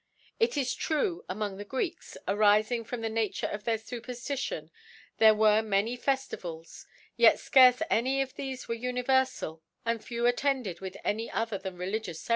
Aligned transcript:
It 0.39 0.57
is 0.57 0.73
true 0.73 1.23
among 1.29 1.57
the 1.57 1.63
Greeks,, 1.63 2.17
arifing 2.27 2.87
from 2.87 3.01
the 3.01 3.07
Nature 3.09 3.45
of 3.45 3.65
their 3.65 3.77
Su 3.77 4.01
perftiiion, 4.01 4.71
there 5.19 5.35
were 5.35 5.61
many 5.61 5.95
Feflivals; 5.95 6.87
yec 7.19 7.35
I'carce 7.35 7.83
any 7.87 8.19
of 8.19 8.35
thefe 8.35 8.67
were 8.67 8.75
univerfal, 8.75 9.61
and 9.85 10.03
few 10.03 10.25
attended 10.25 10.81
with 10.81 10.97
any 11.03 11.29
other 11.29 11.59
than 11.59 11.77
religious 11.77 11.93
Gc 11.93 11.99
♦ 11.99 11.99
Exad^ 11.99 11.99
Cbap> 11.99 12.01
xxxiy* 12.01 12.19
Diut, 12.19 12.25
Chap. 12.25 12.29